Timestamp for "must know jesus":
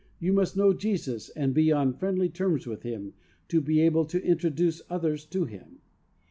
0.33-1.29